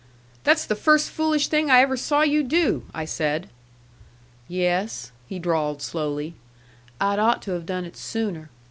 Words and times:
"That's 0.43 0.65
the 0.65 0.73
first 0.73 1.11
foolish 1.11 1.47
thing 1.47 1.69
I 1.69 1.81
ever 1.81 1.95
saw 1.95 2.23
you 2.23 2.41
do!" 2.41 2.85
I 2.91 3.05
said. 3.05 3.49
"Yes," 4.47 5.11
he 5.27 5.37
drawled 5.37 5.79
slowly, 5.83 6.33
"I'd 6.99 7.19
ought 7.19 7.43
to 7.43 7.51
have 7.51 7.67
done 7.67 7.85
it 7.85 7.95
sooner. 7.95 8.49